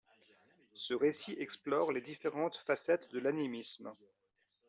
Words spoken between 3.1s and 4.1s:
de l'animisme.